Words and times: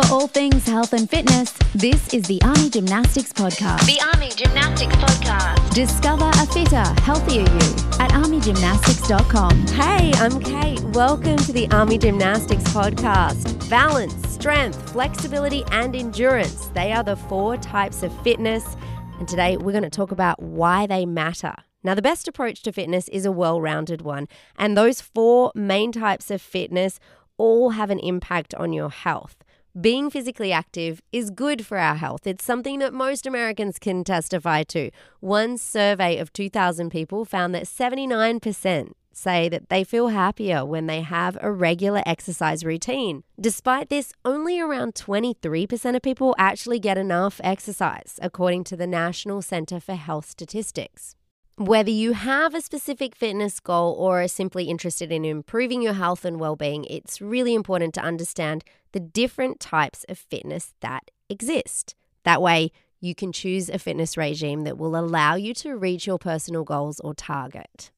For 0.00 0.14
all 0.14 0.28
things 0.28 0.66
health 0.66 0.94
and 0.94 1.10
fitness, 1.10 1.52
this 1.74 2.14
is 2.14 2.22
the 2.22 2.40
Army 2.42 2.70
Gymnastics 2.70 3.34
Podcast. 3.34 3.84
The 3.84 4.00
Army 4.14 4.30
Gymnastics 4.30 4.94
Podcast. 4.96 5.74
Discover 5.74 6.24
a 6.24 6.46
fitter, 6.46 7.00
healthier 7.02 7.42
you 7.42 8.00
at 8.00 8.10
armygymnastics.com. 8.12 9.66
Hey, 9.66 10.12
I'm 10.14 10.40
Kate. 10.40 10.80
Welcome 10.94 11.36
to 11.38 11.52
the 11.52 11.68
Army 11.70 11.98
Gymnastics 11.98 12.64
Podcast. 12.64 13.68
Balance, 13.68 14.14
strength, 14.26 14.90
flexibility, 14.90 15.64
and 15.70 15.94
endurance. 15.94 16.68
They 16.68 16.92
are 16.92 17.02
the 17.02 17.16
four 17.16 17.58
types 17.58 18.02
of 18.02 18.22
fitness. 18.22 18.76
And 19.18 19.28
today 19.28 19.58
we're 19.58 19.72
going 19.72 19.82
to 19.82 19.90
talk 19.90 20.12
about 20.12 20.40
why 20.40 20.86
they 20.86 21.04
matter. 21.04 21.54
Now, 21.82 21.94
the 21.94 22.00
best 22.00 22.26
approach 22.26 22.62
to 22.62 22.72
fitness 22.72 23.08
is 23.08 23.26
a 23.26 23.32
well 23.32 23.60
rounded 23.60 24.00
one. 24.00 24.28
And 24.56 24.78
those 24.78 25.02
four 25.02 25.52
main 25.54 25.92
types 25.92 26.30
of 26.30 26.40
fitness 26.40 27.00
all 27.36 27.70
have 27.70 27.90
an 27.90 27.98
impact 27.98 28.54
on 28.54 28.72
your 28.72 28.90
health. 28.90 29.36
Being 29.78 30.10
physically 30.10 30.50
active 30.50 31.00
is 31.12 31.30
good 31.30 31.64
for 31.64 31.78
our 31.78 31.94
health. 31.94 32.26
It's 32.26 32.44
something 32.44 32.80
that 32.80 32.92
most 32.92 33.24
Americans 33.24 33.78
can 33.78 34.02
testify 34.02 34.64
to. 34.64 34.90
One 35.20 35.58
survey 35.58 36.18
of 36.18 36.32
2,000 36.32 36.90
people 36.90 37.24
found 37.24 37.54
that 37.54 37.64
79% 37.64 38.92
say 39.12 39.48
that 39.48 39.68
they 39.68 39.84
feel 39.84 40.08
happier 40.08 40.64
when 40.64 40.86
they 40.86 41.02
have 41.02 41.38
a 41.40 41.52
regular 41.52 42.02
exercise 42.04 42.64
routine. 42.64 43.22
Despite 43.40 43.90
this, 43.90 44.12
only 44.24 44.58
around 44.58 44.96
23% 44.96 45.94
of 45.94 46.02
people 46.02 46.34
actually 46.36 46.80
get 46.80 46.98
enough 46.98 47.40
exercise, 47.44 48.18
according 48.20 48.64
to 48.64 48.76
the 48.76 48.88
National 48.88 49.40
Center 49.40 49.78
for 49.78 49.94
Health 49.94 50.28
Statistics. 50.28 51.14
Whether 51.60 51.90
you 51.90 52.14
have 52.14 52.54
a 52.54 52.62
specific 52.62 53.14
fitness 53.14 53.60
goal 53.60 53.92
or 53.98 54.22
are 54.22 54.28
simply 54.28 54.64
interested 54.64 55.12
in 55.12 55.26
improving 55.26 55.82
your 55.82 55.92
health 55.92 56.24
and 56.24 56.40
well 56.40 56.56
being, 56.56 56.86
it's 56.86 57.20
really 57.20 57.52
important 57.52 57.92
to 57.96 58.00
understand 58.00 58.64
the 58.92 59.00
different 59.00 59.60
types 59.60 60.06
of 60.08 60.16
fitness 60.16 60.72
that 60.80 61.10
exist. 61.28 61.94
That 62.24 62.40
way, 62.40 62.72
you 62.98 63.14
can 63.14 63.30
choose 63.30 63.68
a 63.68 63.78
fitness 63.78 64.16
regime 64.16 64.62
that 64.64 64.78
will 64.78 64.96
allow 64.96 65.34
you 65.34 65.52
to 65.56 65.76
reach 65.76 66.06
your 66.06 66.18
personal 66.18 66.64
goals 66.64 66.98
or 67.00 67.12
target. 67.12 67.90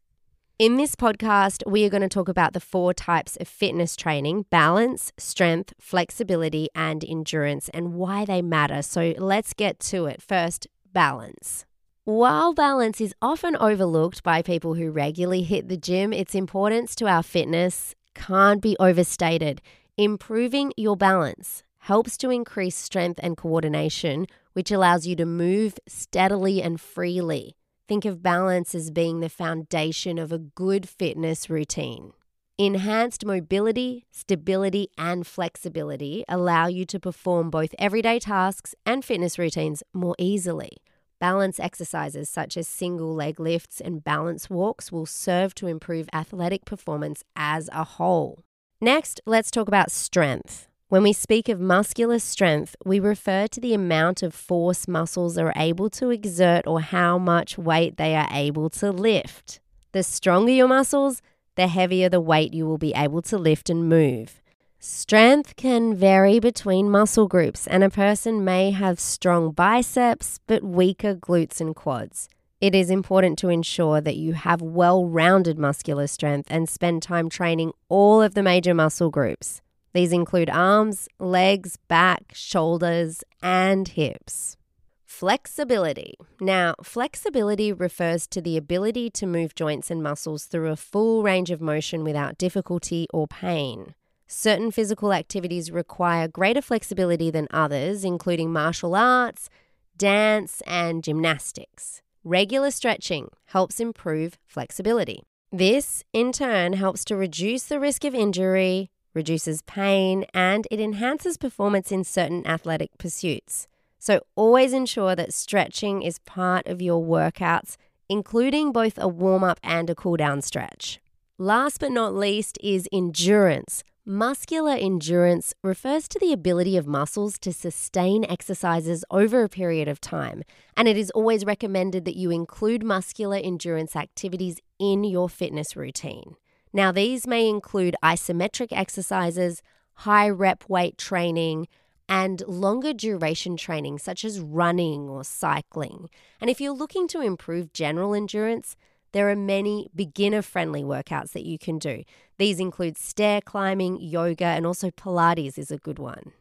In 0.59 0.77
this 0.77 0.97
podcast, 0.97 1.63
we 1.65 1.85
are 1.85 1.91
going 1.91 2.03
to 2.03 2.09
talk 2.09 2.29
about 2.29 2.55
the 2.55 2.59
four 2.59 2.93
types 2.93 3.37
of 3.37 3.47
fitness 3.47 3.95
training 3.95 4.47
balance, 4.51 5.13
strength, 5.19 5.73
flexibility, 5.79 6.69
and 6.75 7.05
endurance, 7.05 7.69
and 7.69 7.95
why 7.95 8.25
they 8.25 8.43
matter. 8.43 8.83
So 8.83 9.15
let's 9.19 9.55
get 9.55 9.79
to 9.79 10.07
it. 10.07 10.21
First, 10.21 10.67
balance. 10.93 11.65
While 12.05 12.53
balance 12.53 13.01
is 13.01 13.15
often 13.23 13.55
overlooked 13.55 14.25
by 14.25 14.43
people 14.43 14.75
who 14.75 14.91
regularly 14.91 15.45
hit 15.45 15.69
the 15.69 15.77
gym, 15.77 16.13
its 16.13 16.35
importance 16.35 16.97
to 16.97 17.07
our 17.07 17.23
fitness 17.23 17.95
can't 18.17 18.61
be 18.61 18.77
overstated. 18.81 19.63
Improving 19.97 20.73
your 20.77 20.97
balance 20.97 21.63
helps 21.79 22.17
to 22.17 22.31
increase 22.31 22.75
strength 22.75 23.21
and 23.23 23.37
coordination, 23.37 24.27
which 24.53 24.73
allows 24.73 25.07
you 25.07 25.15
to 25.15 25.25
move 25.25 25.79
steadily 25.87 26.61
and 26.61 26.81
freely. 26.81 27.55
Think 27.87 28.05
of 28.05 28.21
balance 28.21 28.75
as 28.75 28.91
being 28.91 29.21
the 29.21 29.29
foundation 29.29 30.19
of 30.19 30.33
a 30.33 30.39
good 30.39 30.89
fitness 30.89 31.49
routine. 31.49 32.15
Enhanced 32.59 33.25
mobility, 33.25 34.07
stability, 34.11 34.89
and 34.99 35.25
flexibility 35.25 36.25
allow 36.29 36.67
you 36.67 36.85
to 36.85 36.99
perform 36.99 37.49
both 37.49 37.77
everyday 37.79 38.19
tasks 38.19 38.75
and 38.85 39.05
fitness 39.05 39.39
routines 39.39 39.85
more 39.95 40.17
easily. 40.19 40.79
Balance 41.23 41.61
exercises 41.61 42.29
such 42.29 42.57
as 42.57 42.67
single 42.67 43.15
leg 43.15 43.39
lifts 43.39 43.81
and 43.81 44.03
balance 44.03 44.51
walks 44.51 44.91
will 44.91 45.07
serve 45.07 45.55
to 45.55 45.69
improve 45.69 46.09
athletic 46.13 46.65
performance 46.65 47.23
as 47.37 47.71
a 47.73 47.85
whole. 47.85 48.41
Next, 48.81 49.21
let's 49.25 49.53
talk 49.53 49.69
about 49.69 49.93
strength. 49.93 50.67
When 50.89 51.05
we 51.05 51.13
speak 51.13 51.49
of 51.49 51.61
muscular 51.61 52.19
strength, 52.19 52.75
we 52.85 52.99
refer 52.99 53.47
to 53.47 53.61
the 53.61 53.73
amount 53.73 54.25
of 54.25 54.35
force 54.35 54.89
muscles 54.89 55.39
are 55.39 55.53
able 55.55 55.89
to 55.91 56.11
exert 56.11 56.67
or 56.67 56.81
how 56.81 57.19
much 57.19 57.57
weight 57.57 57.99
they 57.99 58.17
are 58.17 58.29
able 58.33 58.69
to 58.71 58.91
lift. 58.91 59.61
The 59.93 60.03
stronger 60.03 60.51
your 60.51 60.67
muscles, 60.67 61.23
the 61.55 61.69
heavier 61.69 62.09
the 62.09 62.21
weight 62.21 62.53
you 62.53 62.67
will 62.67 62.79
be 62.79 62.95
able 62.97 63.23
to 63.23 63.39
lift 63.39 63.71
and 63.71 63.89
move. 63.89 64.42
Strength 64.85 65.55
can 65.55 65.95
vary 65.95 66.41
between 66.41 66.91
muscle 66.91 67.29
groups, 67.29 67.69
and 67.69 67.85
a 67.85 67.89
person 67.89 68.45
may 68.45 68.73
have 68.73 68.99
strong 68.99 69.53
biceps 69.53 70.41
but 70.49 70.65
weaker 70.65 71.15
glutes 71.15 71.61
and 71.61 71.77
quads. 71.77 72.29
It 72.61 72.75
is 72.75 72.91
important 72.91 73.39
to 73.39 73.49
ensure 73.49 74.01
that 74.01 74.17
you 74.17 74.33
have 74.33 74.61
well 74.61 75.07
rounded 75.07 75.57
muscular 75.57 76.09
strength 76.09 76.49
and 76.51 76.69
spend 76.69 77.01
time 77.01 77.29
training 77.29 77.71
all 77.89 78.21
of 78.21 78.35
the 78.35 78.43
major 78.43 78.75
muscle 78.75 79.09
groups. 79.09 79.61
These 79.93 80.13
include 80.13 80.51
arms, 80.51 81.09
legs, 81.21 81.79
back, 81.87 82.33
shoulders, 82.33 83.23
and 83.41 83.87
hips. 83.87 84.57
Flexibility. 85.05 86.17
Now, 86.41 86.75
flexibility 86.83 87.73
refers 87.73 88.27
to 88.27 88.41
the 88.41 88.57
ability 88.57 89.11
to 89.11 89.27
move 89.27 89.55
joints 89.55 89.93
and 89.93 90.03
muscles 90.03 90.47
through 90.47 90.73
a 90.73 90.77
full 90.77 91.23
range 91.23 91.53
of 91.53 91.61
motion 91.61 92.03
without 92.03 92.37
difficulty 92.37 93.07
or 93.13 93.29
pain. 93.29 93.95
Certain 94.35 94.71
physical 94.71 95.13
activities 95.13 95.71
require 95.71 96.27
greater 96.27 96.63
flexibility 96.63 97.31
than 97.31 97.47
others, 97.51 98.03
including 98.03 98.51
martial 98.51 98.95
arts, 98.95 99.51
dance, 99.99 100.63
and 100.67 101.05
gymnastics. 101.05 102.01
Regular 102.25 102.71
stretching 102.71 103.29
helps 103.49 103.79
improve 103.79 104.39
flexibility. 104.47 105.23
This, 105.53 106.03
in 106.15 106.33
turn, 106.33 106.73
helps 106.73 107.05
to 107.05 107.15
reduce 107.15 107.65
the 107.65 107.79
risk 107.79 108.05
of 108.05 108.15
injury, 108.15 108.91
reduces 109.13 109.61
pain, 109.61 110.25
and 110.33 110.67
it 110.71 110.81
enhances 110.81 111.37
performance 111.37 111.93
in 111.93 112.03
certain 112.03 112.47
athletic 112.47 112.97
pursuits. 112.97 113.69
So, 113.99 114.23
always 114.35 114.73
ensure 114.73 115.15
that 115.15 115.35
stretching 115.35 116.01
is 116.01 116.21
part 116.21 116.67
of 116.67 116.81
your 116.81 117.05
workouts, 117.05 117.77
including 118.09 118.73
both 118.73 118.97
a 118.97 119.09
warm 119.09 119.45
up 119.45 119.61
and 119.63 119.91
a 119.91 119.95
cool 119.95 120.17
down 120.17 120.41
stretch. 120.41 121.01
Last 121.37 121.81
but 121.81 121.93
not 121.93 122.15
least 122.15 122.57
is 122.63 122.89
endurance. 122.91 123.85
Muscular 124.05 124.73
endurance 124.73 125.55
refers 125.63 126.09
to 126.09 126.19
the 126.19 126.33
ability 126.33 126.77
of 126.77 126.89
muscles 126.89 127.39
to 127.39 127.53
sustain 127.53 128.25
exercises 128.25 129.05
over 129.13 129.45
a 129.45 129.49
period 129.49 129.87
of 129.87 130.01
time, 130.01 130.43
and 130.77 130.89
it 130.89 130.97
is 130.97 131.11
always 131.11 131.45
recommended 131.45 132.05
that 132.05 132.17
you 132.17 132.29
include 132.29 132.83
muscular 132.83 133.37
endurance 133.37 133.95
activities 133.95 134.59
in 134.81 135.05
your 135.05 135.29
fitness 135.29 135.77
routine. 135.77 136.35
Now, 136.73 136.91
these 136.91 137.29
may 137.29 137.49
include 137.49 137.95
isometric 138.03 138.73
exercises, 138.73 139.63
high 139.95 140.29
rep 140.29 140.65
weight 140.69 140.99
training, 140.99 141.69
and 142.09 142.43
longer 142.49 142.93
duration 142.93 143.57
training 143.57 144.01
such 144.01 144.25
as 144.25 144.41
running 144.41 145.09
or 145.09 145.23
cycling. 145.23 146.11
And 146.41 146.51
if 146.51 146.61
you're 146.61 146.73
looking 146.75 147.07
to 147.07 147.21
improve 147.21 147.73
general 147.73 148.15
endurance, 148.15 148.75
there 149.13 149.31
are 149.31 149.37
many 149.37 149.89
beginner 149.95 150.43
friendly 150.43 150.83
workouts 150.83 151.33
that 151.33 151.45
you 151.45 151.59
can 151.59 151.79
do. 151.79 152.03
These 152.39 152.59
include 152.59 152.99
stair 152.99 153.41
climbing, 153.41 154.01
yoga, 154.01 154.45
and 154.45 154.67
also 154.67 154.91
Pilates 154.91 155.59
is 155.59 155.71
a 155.71 155.79
good 155.79 155.99
one. 155.99 156.33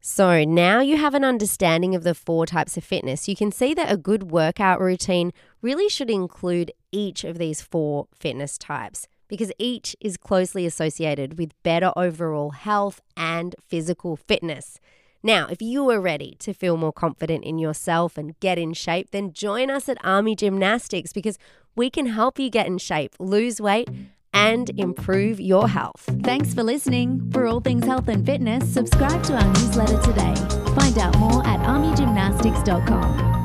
So 0.00 0.44
now 0.44 0.80
you 0.80 0.96
have 0.98 1.14
an 1.14 1.24
understanding 1.24 1.94
of 1.94 2.04
the 2.04 2.14
four 2.14 2.46
types 2.46 2.76
of 2.76 2.84
fitness. 2.84 3.28
You 3.28 3.34
can 3.34 3.50
see 3.50 3.74
that 3.74 3.90
a 3.90 3.96
good 3.96 4.30
workout 4.30 4.80
routine 4.80 5.32
really 5.60 5.88
should 5.88 6.10
include 6.10 6.70
each 6.92 7.24
of 7.24 7.38
these 7.38 7.60
four 7.60 8.06
fitness 8.14 8.56
types 8.56 9.08
because 9.28 9.50
each 9.58 9.96
is 10.00 10.16
closely 10.16 10.64
associated 10.64 11.38
with 11.38 11.60
better 11.64 11.92
overall 11.96 12.50
health 12.50 13.00
and 13.16 13.56
physical 13.66 14.16
fitness. 14.16 14.78
Now, 15.22 15.48
if 15.50 15.60
you 15.60 15.90
are 15.90 16.00
ready 16.00 16.36
to 16.38 16.54
feel 16.54 16.76
more 16.76 16.92
confident 16.92 17.42
in 17.42 17.58
yourself 17.58 18.16
and 18.16 18.38
get 18.38 18.58
in 18.58 18.74
shape, 18.74 19.10
then 19.10 19.32
join 19.32 19.72
us 19.72 19.88
at 19.88 19.98
Army 20.04 20.36
Gymnastics 20.36 21.12
because 21.12 21.36
we 21.76 21.90
can 21.90 22.06
help 22.06 22.38
you 22.38 22.50
get 22.50 22.66
in 22.66 22.78
shape, 22.78 23.14
lose 23.20 23.60
weight, 23.60 23.88
and 24.32 24.70
improve 24.78 25.40
your 25.40 25.68
health. 25.68 26.08
Thanks 26.22 26.52
for 26.52 26.62
listening. 26.62 27.30
For 27.32 27.46
all 27.46 27.60
things 27.60 27.86
health 27.86 28.08
and 28.08 28.24
fitness, 28.24 28.68
subscribe 28.68 29.22
to 29.24 29.34
our 29.34 29.46
newsletter 29.46 30.00
today. 30.02 30.34
Find 30.74 30.98
out 30.98 31.16
more 31.18 31.46
at 31.46 31.60
armygymnastics.com. 31.60 33.35